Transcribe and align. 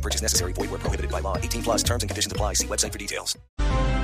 No 0.00 0.02
purchase 0.02 0.22
necessary. 0.22 0.54
Void 0.54 0.70
where 0.70 0.80
prohibited 0.80 1.10
by 1.10 1.20
law. 1.20 1.36
18 1.36 1.62
plus 1.62 1.84
terms 1.84 2.02
and 2.02 2.08
conditions 2.08 2.32
apply. 2.32 2.54
See 2.54 2.66
website 2.66 2.92
for 2.92 2.98
details. 2.98 3.38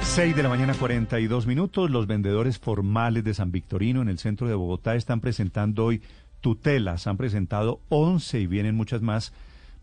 6 0.03 0.37
de 0.37 0.43
la 0.43 0.49
mañana 0.51 0.75
42 0.75 1.47
minutos. 1.47 1.91
Los 1.91 2.07
vendedores 2.07 2.59
formales 2.59 3.25
de 3.25 3.33
San 3.33 3.51
Victorino 3.51 4.03
en 4.03 4.09
el 4.09 4.19
centro 4.19 4.47
de 4.47 4.55
Bogotá 4.55 4.95
están 4.95 5.21
presentando 5.21 5.87
hoy 5.87 6.03
tutelas. 6.43 7.07
Han 7.07 7.17
presentado 7.17 7.81
11 7.89 8.41
y 8.41 8.47
vienen 8.47 8.75
muchas 8.75 9.01
más 9.01 9.33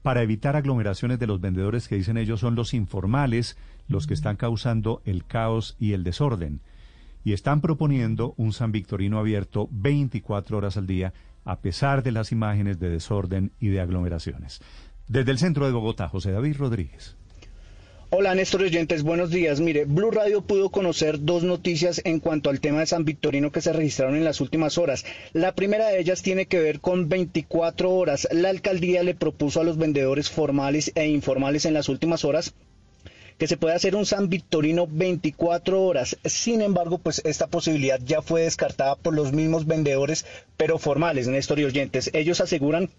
para 0.03 0.21
evitar 0.21 0.55
aglomeraciones 0.55 1.17
de 1.17 1.27
los 1.27 1.41
vendedores 1.41 1.87
que 1.87 1.95
dicen 1.95 2.17
ellos 2.17 2.41
son 2.41 2.55
los 2.55 2.73
informales, 2.73 3.57
los 3.87 4.05
que 4.05 4.13
están 4.13 4.35
causando 4.35 5.01
el 5.05 5.25
caos 5.25 5.75
y 5.79 5.93
el 5.93 6.03
desorden. 6.03 6.61
Y 7.23 7.33
están 7.33 7.61
proponiendo 7.61 8.35
un 8.37 8.53
San 8.53 8.71
Victorino 8.71 9.17
abierto 9.17 9.67
24 9.71 10.57
horas 10.57 10.77
al 10.77 10.85
día, 10.85 11.13
a 11.45 11.59
pesar 11.59 12.03
de 12.03 12.11
las 12.11 12.31
imágenes 12.31 12.79
de 12.79 12.89
desorden 12.89 13.51
y 13.59 13.69
de 13.69 13.79
aglomeraciones. 13.81 14.61
Desde 15.07 15.31
el 15.31 15.37
centro 15.37 15.65
de 15.65 15.73
Bogotá, 15.73 16.07
José 16.07 16.31
David 16.31 16.55
Rodríguez. 16.57 17.15
Hola 18.09 18.35
Néstor 18.35 18.61
oyentes, 18.61 19.01
buenos 19.01 19.31
días. 19.31 19.59
Mire, 19.59 19.85
Blue 19.85 20.11
Radio 20.11 20.41
pudo 20.41 20.69
conocer 20.69 21.19
dos 21.19 21.43
noticias 21.43 21.99
en 22.05 22.19
cuanto 22.19 22.51
al 22.51 22.59
tema 22.59 22.79
de 22.79 22.85
San 22.85 23.05
Victorino 23.05 23.51
que 23.51 23.59
se 23.59 23.73
registraron 23.73 24.15
en 24.15 24.23
las 24.23 24.39
últimas 24.39 24.77
horas. 24.77 25.03
La 25.33 25.55
primera 25.55 25.87
de 25.87 25.99
ellas 25.99 26.21
tiene 26.21 26.45
que 26.45 26.59
ver 26.59 26.79
con 26.79 27.09
24 27.09 27.91
horas. 27.91 28.27
La 28.31 28.49
alcaldía 28.49 29.01
le 29.01 29.15
propuso 29.15 29.61
a 29.61 29.63
los 29.63 29.77
vendedores 29.77 30.29
formales 30.29 30.91
e 30.93 31.07
informales 31.07 31.65
en 31.65 31.73
las 31.73 31.89
últimas 31.89 32.23
horas 32.23 32.53
que 33.39 33.47
se 33.47 33.57
puede 33.57 33.75
hacer 33.75 33.95
un 33.95 34.05
San 34.05 34.29
Victorino 34.29 34.87
24 34.87 35.81
horas. 35.81 36.17
Sin 36.23 36.61
embargo, 36.61 36.99
pues 36.99 37.21
esta 37.25 37.47
posibilidad 37.47 37.99
ya 37.99 38.21
fue 38.21 38.43
descartada 38.43 38.95
por 38.95 39.15
los 39.15 39.33
mismos 39.33 39.65
vendedores, 39.65 40.25
pero 40.55 40.77
formales, 40.77 41.27
Néstor 41.27 41.59
y 41.59 41.65
oyentes. 41.65 42.11
Ellos 42.13 42.41
aseguran 42.41 42.91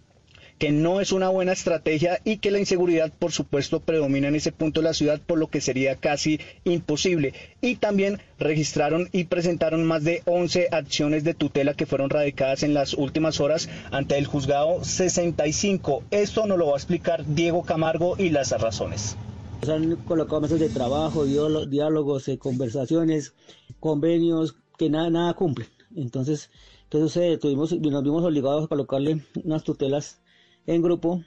que 0.58 0.70
no 0.70 1.00
es 1.00 1.12
una 1.12 1.28
buena 1.28 1.52
estrategia 1.52 2.20
y 2.24 2.38
que 2.38 2.50
la 2.50 2.58
inseguridad, 2.58 3.12
por 3.12 3.32
supuesto, 3.32 3.80
predomina 3.80 4.28
en 4.28 4.36
ese 4.36 4.52
punto 4.52 4.80
de 4.80 4.84
la 4.84 4.94
ciudad, 4.94 5.20
por 5.20 5.38
lo 5.38 5.48
que 5.48 5.60
sería 5.60 5.96
casi 5.96 6.40
imposible. 6.64 7.34
Y 7.60 7.76
también 7.76 8.20
registraron 8.38 9.08
y 9.12 9.24
presentaron 9.24 9.84
más 9.84 10.04
de 10.04 10.22
11 10.26 10.68
acciones 10.70 11.24
de 11.24 11.34
tutela 11.34 11.74
que 11.74 11.86
fueron 11.86 12.10
radicadas 12.10 12.62
en 12.62 12.74
las 12.74 12.94
últimas 12.94 13.40
horas 13.40 13.68
ante 13.90 14.16
el 14.16 14.26
juzgado 14.26 14.84
65. 14.84 16.04
Esto 16.10 16.46
nos 16.46 16.58
lo 16.58 16.68
va 16.68 16.74
a 16.74 16.76
explicar 16.76 17.24
Diego 17.26 17.62
Camargo 17.62 18.16
y 18.18 18.30
las 18.30 18.50
razones. 18.52 19.16
Se 19.62 19.72
han 19.72 19.96
colocado 19.96 20.42
mesas 20.42 20.60
de 20.60 20.68
trabajo, 20.68 21.24
diálogos, 21.24 22.28
eh, 22.28 22.38
conversaciones, 22.38 23.34
convenios 23.80 24.56
que 24.78 24.90
nada, 24.90 25.10
nada 25.10 25.34
cumplen. 25.34 25.68
Entonces, 25.96 26.50
entonces 26.84 27.40
eh, 27.42 27.56
nos 27.90 28.02
vimos 28.02 28.24
obligados 28.24 28.64
a 28.64 28.68
colocarle 28.68 29.24
unas 29.42 29.64
tutelas 29.64 30.20
en 30.66 30.82
grupo 30.82 31.22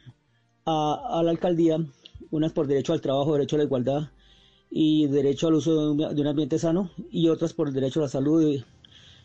a, 0.66 1.22
la 1.24 1.32
alcaldía, 1.32 1.78
unas 2.32 2.52
por 2.52 2.68
derecho 2.68 2.94
al 2.94 3.02
trabajo, 3.02 3.34
derecho 3.34 3.56
a 3.56 3.60
la 3.60 3.66
igualdad 3.66 4.10
y 4.70 5.08
derecho 5.08 5.48
al 5.48 5.56
uso 5.56 5.94
de 5.94 6.22
un, 6.22 6.28
ambiente 6.28 6.60
sano, 6.60 6.92
y 7.10 7.30
otras 7.30 7.54
por 7.54 7.72
derecho 7.72 8.02
a 8.02 8.04
la 8.04 8.10
salud, 8.10 8.62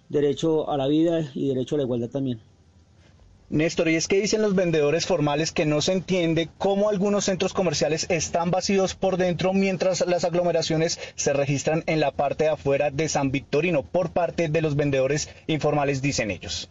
derecho 0.08 0.70
a 0.70 0.76
la 0.76 0.86
vida 0.86 1.30
y 1.34 1.48
derecho 1.48 1.74
a 1.74 1.78
la 1.78 1.84
igualdad 1.84 2.10
también. 2.10 2.40
Néstor, 3.48 3.88
y 3.90 3.96
es 3.96 4.08
que 4.08 4.20
dicen 4.20 4.40
los 4.40 4.54
vendedores 4.54 5.04
formales 5.04 5.52
que 5.52 5.66
no 5.66 5.82
se 5.82 5.92
entiende 5.92 6.48
cómo 6.56 6.88
algunos 6.88 7.26
centros 7.26 7.52
comerciales 7.52 8.06
están 8.08 8.50
vacíos 8.50 8.94
por 8.94 9.18
dentro 9.18 9.52
mientras 9.52 10.06
las 10.06 10.24
aglomeraciones 10.24 10.98
se 11.16 11.34
registran 11.34 11.84
en 11.86 12.00
la 12.00 12.12
parte 12.12 12.44
de 12.44 12.50
afuera 12.50 12.90
de 12.90 13.10
San 13.10 13.30
Victorino 13.30 13.82
por 13.82 14.10
parte 14.10 14.48
de 14.48 14.62
los 14.62 14.74
vendedores 14.74 15.28
informales, 15.48 16.00
dicen 16.00 16.30
ellos. 16.30 16.70